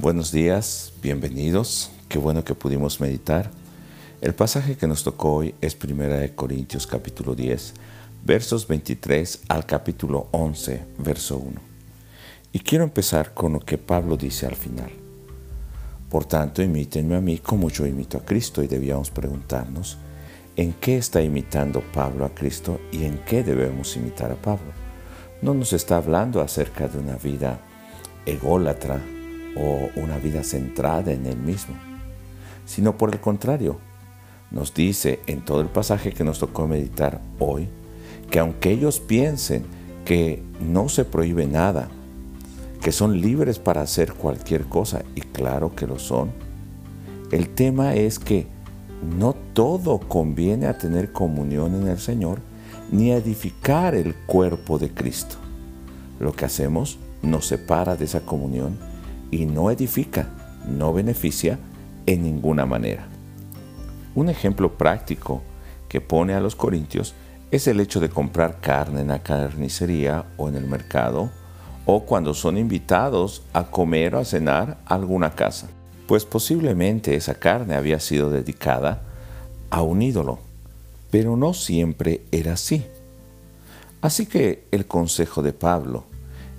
Buenos 0.00 0.30
días, 0.30 0.92
bienvenidos. 1.02 1.90
Qué 2.08 2.18
bueno 2.18 2.44
que 2.44 2.54
pudimos 2.54 3.00
meditar. 3.00 3.50
El 4.20 4.32
pasaje 4.32 4.76
que 4.76 4.86
nos 4.86 5.02
tocó 5.02 5.34
hoy 5.34 5.56
es 5.60 5.76
1 5.76 6.36
Corintios 6.36 6.86
capítulo 6.86 7.34
10, 7.34 7.74
versos 8.24 8.68
23 8.68 9.40
al 9.48 9.66
capítulo 9.66 10.28
11, 10.30 10.84
verso 10.98 11.38
1. 11.38 11.60
Y 12.52 12.60
quiero 12.60 12.84
empezar 12.84 13.34
con 13.34 13.54
lo 13.54 13.58
que 13.58 13.76
Pablo 13.76 14.16
dice 14.16 14.46
al 14.46 14.54
final. 14.54 14.92
Por 16.08 16.26
tanto, 16.26 16.62
imítenme 16.62 17.16
a 17.16 17.20
mí 17.20 17.38
como 17.38 17.68
yo 17.68 17.84
imito 17.84 18.18
a 18.18 18.24
Cristo 18.24 18.62
y 18.62 18.68
debíamos 18.68 19.10
preguntarnos 19.10 19.98
en 20.54 20.74
qué 20.74 20.96
está 20.96 21.22
imitando 21.22 21.82
Pablo 21.92 22.24
a 22.24 22.32
Cristo 22.32 22.80
y 22.92 23.02
en 23.02 23.18
qué 23.24 23.42
debemos 23.42 23.96
imitar 23.96 24.30
a 24.30 24.36
Pablo. 24.36 24.70
No 25.42 25.54
nos 25.54 25.72
está 25.72 25.96
hablando 25.96 26.40
acerca 26.40 26.86
de 26.86 27.00
una 27.00 27.16
vida 27.16 27.58
ególatra, 28.26 29.00
o 29.56 29.90
una 29.96 30.18
vida 30.18 30.42
centrada 30.42 31.12
en 31.12 31.26
Él 31.26 31.38
mismo, 31.38 31.74
sino 32.64 32.96
por 32.96 33.12
el 33.12 33.20
contrario, 33.20 33.78
nos 34.50 34.72
dice 34.72 35.20
en 35.26 35.44
todo 35.44 35.60
el 35.60 35.68
pasaje 35.68 36.12
que 36.12 36.24
nos 36.24 36.38
tocó 36.38 36.66
meditar 36.66 37.20
hoy, 37.38 37.68
que 38.30 38.38
aunque 38.38 38.70
ellos 38.70 39.00
piensen 39.00 39.64
que 40.04 40.42
no 40.60 40.88
se 40.88 41.04
prohíbe 41.04 41.46
nada, 41.46 41.88
que 42.80 42.92
son 42.92 43.20
libres 43.20 43.58
para 43.58 43.82
hacer 43.82 44.14
cualquier 44.14 44.64
cosa, 44.64 45.02
y 45.14 45.20
claro 45.20 45.74
que 45.74 45.86
lo 45.86 45.98
son, 45.98 46.30
el 47.30 47.50
tema 47.50 47.94
es 47.94 48.18
que 48.18 48.46
no 49.18 49.34
todo 49.52 49.98
conviene 50.00 50.66
a 50.66 50.78
tener 50.78 51.12
comunión 51.12 51.74
en 51.74 51.88
el 51.88 51.98
Señor 51.98 52.40
ni 52.90 53.12
a 53.12 53.16
edificar 53.16 53.94
el 53.94 54.14
cuerpo 54.14 54.78
de 54.78 54.90
Cristo. 54.90 55.36
Lo 56.20 56.32
que 56.32 56.46
hacemos 56.46 56.98
nos 57.22 57.46
separa 57.46 57.96
de 57.96 58.06
esa 58.06 58.20
comunión 58.20 58.78
y 59.30 59.46
no 59.46 59.70
edifica, 59.70 60.28
no 60.66 60.92
beneficia 60.92 61.58
en 62.06 62.22
ninguna 62.22 62.66
manera. 62.66 63.06
Un 64.14 64.28
ejemplo 64.28 64.76
práctico 64.76 65.42
que 65.88 66.00
pone 66.00 66.34
a 66.34 66.40
los 66.40 66.56
corintios 66.56 67.14
es 67.50 67.66
el 67.66 67.80
hecho 67.80 68.00
de 68.00 68.10
comprar 68.10 68.60
carne 68.60 69.00
en 69.00 69.08
la 69.08 69.22
carnicería 69.22 70.26
o 70.36 70.48
en 70.48 70.56
el 70.56 70.66
mercado 70.66 71.30
o 71.86 72.04
cuando 72.04 72.34
son 72.34 72.58
invitados 72.58 73.42
a 73.54 73.64
comer 73.64 74.14
o 74.14 74.18
a 74.18 74.24
cenar 74.24 74.78
a 74.84 74.94
alguna 74.94 75.34
casa, 75.34 75.68
pues 76.06 76.26
posiblemente 76.26 77.14
esa 77.14 77.36
carne 77.36 77.74
había 77.74 77.98
sido 77.98 78.30
dedicada 78.30 79.02
a 79.70 79.80
un 79.80 80.02
ídolo, 80.02 80.38
pero 81.10 81.36
no 81.36 81.54
siempre 81.54 82.22
era 82.30 82.54
así. 82.54 82.84
Así 84.02 84.26
que 84.26 84.66
el 84.70 84.86
consejo 84.86 85.42
de 85.42 85.54
Pablo 85.54 86.04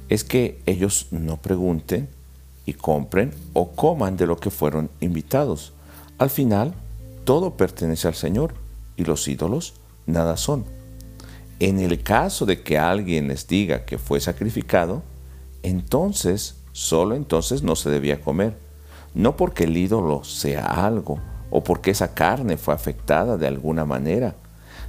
es 0.10 0.24
que 0.24 0.62
ellos 0.66 1.08
no 1.12 1.38
pregunten 1.38 2.10
y 2.70 2.74
compren 2.74 3.34
o 3.54 3.72
coman 3.72 4.16
de 4.16 4.28
lo 4.28 4.38
que 4.38 4.52
fueron 4.52 4.92
invitados. 5.00 5.74
Al 6.20 6.30
final, 6.30 6.76
todo 7.24 7.58
pertenece 7.58 8.08
al 8.08 8.14
Señor 8.14 8.54
y 8.96 9.06
los 9.06 9.28
ídolos 9.28 9.74
nada 10.06 10.38
son. 10.38 10.66
En 11.60 11.80
el 11.80 12.04
caso 12.04 12.46
de 12.46 12.62
que 12.62 12.78
alguien 12.78 13.28
les 13.28 13.48
diga 13.48 13.86
que 13.86 13.98
fue 13.98 14.20
sacrificado, 14.22 15.02
entonces, 15.64 16.58
solo 16.72 17.16
entonces 17.16 17.64
no 17.64 17.76
se 17.76 17.90
debía 17.90 18.22
comer. 18.22 18.56
No 19.16 19.36
porque 19.36 19.64
el 19.64 19.76
ídolo 19.76 20.24
sea 20.24 20.66
algo 20.66 21.20
o 21.50 21.64
porque 21.64 21.92
esa 21.92 22.14
carne 22.14 22.58
fue 22.58 22.76
afectada 22.76 23.36
de 23.38 23.48
alguna 23.48 23.84
manera, 23.84 24.36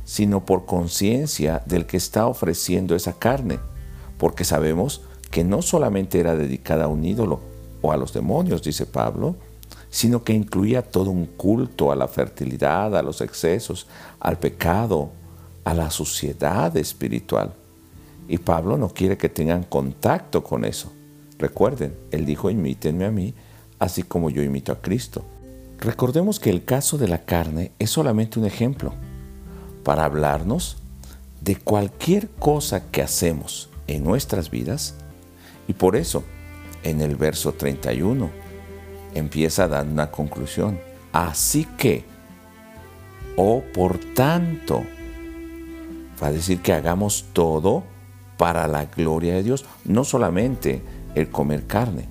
sino 0.05 0.45
por 0.45 0.67
conciencia 0.67 1.63
del 1.65 1.87
que 1.87 1.97
está 1.97 2.27
ofreciendo 2.27 2.95
esa 2.95 3.15
carne, 3.15 3.59
porque 4.19 4.45
sabemos 4.45 5.01
que 5.31 5.45
no 5.45 5.63
solamente 5.63 6.21
era 6.21 6.37
dedicada 6.37 6.85
a 6.85 6.89
un 6.89 7.05
ídolo, 7.05 7.41
o 7.83 7.93
a 7.93 7.97
los 7.97 8.13
demonios, 8.13 8.63
dice 8.63 8.87
Pablo, 8.87 9.37
sino 9.91 10.23
que 10.23 10.33
incluía 10.33 10.83
todo 10.83 11.11
un 11.11 11.27
culto 11.27 11.91
a 11.91 11.97
la 11.97 12.09
fertilidad, 12.09 12.97
a 12.97 13.03
los 13.03 13.21
excesos, 13.21 13.87
al 14.21 14.39
pecado, 14.39 15.11
a 15.65 15.75
la 15.75 15.91
suciedad 15.91 16.77
espiritual. 16.77 17.55
Y 18.29 18.39
Pablo 18.39 18.79
no 18.79 18.89
quiere 18.91 19.19
que 19.19 19.29
tengan 19.29 19.65
contacto 19.65 20.45
con 20.45 20.65
eso. 20.65 20.93
Recuerden, 21.39 21.97
él 22.13 22.25
dijo, 22.25 22.51
imítenme 22.51 23.05
a 23.05 23.11
mí, 23.11 23.35
así 23.79 24.03
como 24.03 24.31
yo 24.31 24.43
imito 24.43 24.73
a 24.73 24.81
Cristo. 24.81 25.25
Recordemos 25.79 26.39
que 26.39 26.51
el 26.51 26.65
caso 26.65 26.99
de 26.99 27.09
la 27.09 27.25
carne 27.25 27.73
es 27.79 27.91
solamente 27.91 28.39
un 28.39 28.45
ejemplo 28.45 28.93
para 29.83 30.05
hablarnos 30.05 30.77
de 31.41 31.57
cualquier 31.57 32.29
cosa 32.29 32.91
que 32.91 33.03
hacemos 33.03 33.71
en 33.87 34.05
nuestras 34.05 34.51
vidas 34.51 34.95
y 35.67 35.73
por 35.73 35.97
eso 35.97 36.23
en 36.83 37.01
el 37.01 37.17
verso 37.17 37.53
31 37.53 38.31
empieza 39.15 39.65
a 39.65 39.69
dar 39.69 39.87
una 39.87 40.11
conclusión. 40.11 40.79
Así 41.13 41.67
que, 41.77 42.05
o 43.37 43.63
por 43.75 43.99
tanto, 44.15 44.85
va 46.23 46.29
a 46.29 46.33
decir 46.33 46.61
que 46.61 46.73
hagamos 46.73 47.27
todo 47.33 47.83
para 48.37 48.67
la 48.69 48.87
gloria 48.87 49.35
de 49.35 49.43
Dios, 49.43 49.65
no 49.85 50.05
solamente 50.05 50.83
el 51.15 51.31
comer 51.31 51.67
carne. 51.67 52.07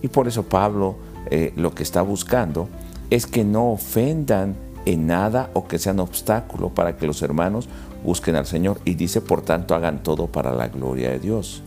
Y 0.00 0.08
por 0.08 0.28
eso 0.28 0.44
Pablo 0.44 0.96
eh, 1.30 1.52
lo 1.56 1.74
que 1.74 1.82
está 1.82 2.02
buscando 2.02 2.68
es 3.10 3.26
que 3.26 3.44
no 3.44 3.70
ofendan 3.72 4.56
en 4.84 5.06
nada 5.06 5.50
o 5.54 5.68
que 5.68 5.78
sean 5.78 6.00
obstáculo 6.00 6.70
para 6.70 6.96
que 6.96 7.06
los 7.06 7.22
hermanos 7.22 7.68
busquen 8.04 8.36
al 8.36 8.46
Señor. 8.46 8.80
Y 8.84 8.94
dice, 8.94 9.20
por 9.20 9.42
tanto, 9.42 9.74
hagan 9.74 10.02
todo 10.02 10.26
para 10.26 10.52
la 10.52 10.68
gloria 10.68 11.10
de 11.10 11.18
Dios. 11.18 11.62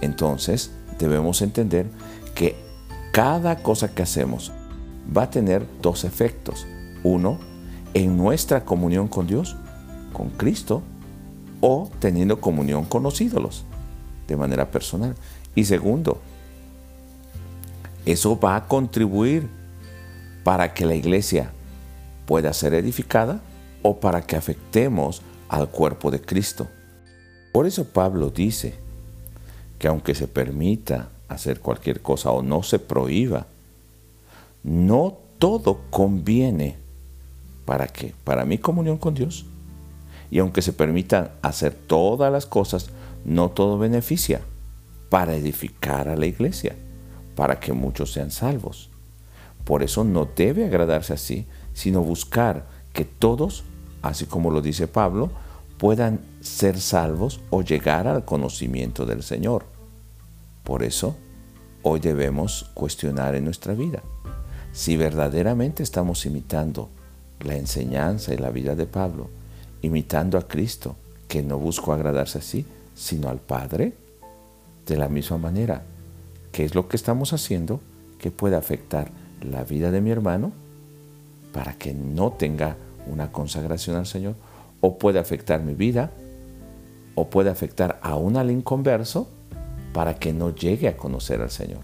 Entonces, 0.00 0.70
debemos 0.98 1.42
entender 1.42 1.86
que 2.34 2.56
cada 3.12 3.62
cosa 3.62 3.94
que 3.94 4.02
hacemos 4.02 4.52
va 5.16 5.24
a 5.24 5.30
tener 5.30 5.66
dos 5.80 6.04
efectos. 6.04 6.66
Uno, 7.02 7.38
en 7.94 8.16
nuestra 8.16 8.64
comunión 8.64 9.08
con 9.08 9.26
Dios, 9.26 9.56
con 10.12 10.30
Cristo, 10.30 10.82
o 11.60 11.90
teniendo 11.98 12.40
comunión 12.40 12.84
con 12.84 13.02
los 13.02 13.20
ídolos, 13.20 13.64
de 14.26 14.36
manera 14.36 14.70
personal. 14.70 15.14
Y 15.54 15.64
segundo, 15.64 16.20
eso 18.04 18.38
va 18.38 18.56
a 18.56 18.66
contribuir 18.66 19.48
para 20.42 20.74
que 20.74 20.84
la 20.84 20.94
iglesia 20.94 21.52
pueda 22.26 22.52
ser 22.52 22.74
edificada 22.74 23.40
o 23.82 24.00
para 24.00 24.22
que 24.22 24.36
afectemos 24.36 25.22
al 25.48 25.68
cuerpo 25.68 26.10
de 26.10 26.20
Cristo. 26.20 26.68
Por 27.52 27.66
eso 27.66 27.84
Pablo 27.84 28.30
dice, 28.30 28.74
que 29.84 29.88
aunque 29.88 30.14
se 30.14 30.28
permita 30.28 31.10
hacer 31.28 31.60
cualquier 31.60 32.00
cosa 32.00 32.30
o 32.30 32.40
no 32.40 32.62
se 32.62 32.78
prohíba, 32.78 33.48
no 34.62 35.18
todo 35.38 35.82
conviene. 35.90 36.78
¿Para 37.66 37.86
qué? 37.88 38.14
Para 38.24 38.46
mi 38.46 38.56
comunión 38.56 38.96
con 38.96 39.12
Dios. 39.12 39.44
Y 40.30 40.38
aunque 40.38 40.62
se 40.62 40.72
permitan 40.72 41.32
hacer 41.42 41.74
todas 41.74 42.32
las 42.32 42.46
cosas, 42.46 42.88
no 43.26 43.50
todo 43.50 43.76
beneficia 43.76 44.40
para 45.10 45.36
edificar 45.36 46.08
a 46.08 46.16
la 46.16 46.24
iglesia, 46.24 46.76
para 47.36 47.60
que 47.60 47.74
muchos 47.74 48.10
sean 48.10 48.30
salvos. 48.30 48.88
Por 49.64 49.82
eso 49.82 50.02
no 50.02 50.26
debe 50.34 50.64
agradarse 50.64 51.12
así, 51.12 51.44
sino 51.74 52.00
buscar 52.00 52.64
que 52.94 53.04
todos, 53.04 53.64
así 54.00 54.24
como 54.24 54.50
lo 54.50 54.62
dice 54.62 54.88
Pablo, 54.88 55.30
puedan 55.76 56.20
ser 56.40 56.80
salvos 56.80 57.42
o 57.50 57.60
llegar 57.60 58.08
al 58.08 58.24
conocimiento 58.24 59.04
del 59.04 59.22
Señor. 59.22 59.73
Por 60.64 60.82
eso, 60.82 61.16
hoy 61.82 62.00
debemos 62.00 62.70
cuestionar 62.74 63.34
en 63.34 63.44
nuestra 63.44 63.74
vida 63.74 64.02
si 64.72 64.96
verdaderamente 64.96 65.84
estamos 65.84 66.26
imitando 66.26 66.88
la 67.40 67.54
enseñanza 67.54 68.34
y 68.34 68.38
la 68.38 68.50
vida 68.50 68.74
de 68.74 68.86
Pablo, 68.86 69.28
imitando 69.82 70.36
a 70.36 70.48
Cristo, 70.48 70.96
que 71.28 71.42
no 71.42 71.58
buscó 71.58 71.92
agradarse 71.92 72.38
así, 72.38 72.66
sino 72.94 73.28
al 73.28 73.38
Padre, 73.38 73.92
de 74.84 74.96
la 74.96 75.08
misma 75.08 75.38
manera. 75.38 75.84
¿Qué 76.50 76.64
es 76.64 76.74
lo 76.74 76.88
que 76.88 76.96
estamos 76.96 77.32
haciendo 77.32 77.80
que 78.18 78.32
puede 78.32 78.56
afectar 78.56 79.12
la 79.42 79.62
vida 79.62 79.92
de 79.92 80.00
mi 80.00 80.10
hermano 80.10 80.52
para 81.52 81.74
que 81.74 81.94
no 81.94 82.32
tenga 82.32 82.76
una 83.06 83.30
consagración 83.30 83.96
al 83.96 84.06
Señor? 84.06 84.34
¿O 84.80 84.98
puede 84.98 85.20
afectar 85.20 85.62
mi 85.62 85.74
vida? 85.74 86.10
¿O 87.14 87.30
puede 87.30 87.50
afectar 87.50 88.00
a 88.02 88.16
un 88.16 88.36
al 88.36 88.50
inconverso? 88.50 89.28
Para 89.94 90.16
que 90.16 90.32
no 90.32 90.54
llegue 90.54 90.88
a 90.88 90.96
conocer 90.96 91.40
al 91.40 91.50
Señor. 91.50 91.82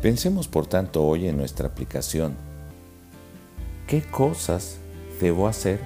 Pensemos 0.00 0.46
por 0.46 0.68
tanto 0.68 1.04
hoy 1.04 1.26
en 1.26 1.36
nuestra 1.36 1.66
aplicación. 1.66 2.36
¿Qué 3.88 4.00
cosas 4.02 4.78
debo 5.20 5.48
hacer 5.48 5.80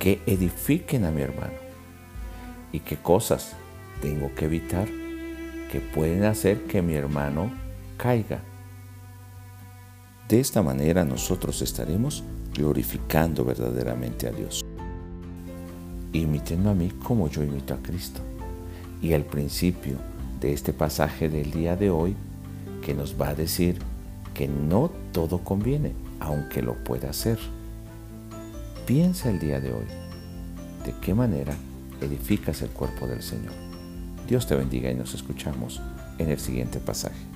que 0.00 0.20
edifiquen 0.26 1.04
a 1.04 1.12
mi 1.12 1.22
hermano? 1.22 1.54
¿Y 2.72 2.80
qué 2.80 2.96
cosas 2.96 3.52
tengo 4.02 4.34
que 4.34 4.46
evitar 4.46 4.88
que 5.70 5.80
pueden 5.94 6.24
hacer 6.24 6.64
que 6.64 6.82
mi 6.82 6.94
hermano 6.94 7.52
caiga? 7.96 8.40
De 10.28 10.40
esta 10.40 10.60
manera 10.60 11.04
nosotros 11.04 11.62
estaremos 11.62 12.24
glorificando 12.52 13.44
verdaderamente 13.44 14.26
a 14.26 14.32
Dios. 14.32 14.64
Imítenme 16.12 16.70
a 16.70 16.74
mí 16.74 16.90
como 16.90 17.28
yo 17.28 17.44
imito 17.44 17.74
a 17.74 17.76
Cristo 17.76 18.33
y 19.00 19.12
el 19.12 19.24
principio 19.24 19.96
de 20.40 20.52
este 20.52 20.72
pasaje 20.72 21.28
del 21.28 21.50
día 21.50 21.76
de 21.76 21.90
hoy, 21.90 22.14
que 22.82 22.94
nos 22.94 23.20
va 23.20 23.28
a 23.28 23.34
decir 23.34 23.78
que 24.34 24.48
no 24.48 24.90
todo 25.12 25.38
conviene, 25.38 25.92
aunque 26.20 26.62
lo 26.62 26.74
pueda 26.84 27.10
hacer. 27.10 27.38
Piensa 28.86 29.30
el 29.30 29.38
día 29.38 29.60
de 29.60 29.72
hoy, 29.72 29.86
de 30.84 30.94
qué 31.00 31.14
manera 31.14 31.54
edificas 32.00 32.62
el 32.62 32.70
cuerpo 32.70 33.06
del 33.06 33.22
Señor. 33.22 33.52
Dios 34.28 34.46
te 34.46 34.54
bendiga 34.54 34.90
y 34.90 34.94
nos 34.94 35.14
escuchamos 35.14 35.80
en 36.18 36.30
el 36.30 36.38
siguiente 36.38 36.80
pasaje. 36.80 37.33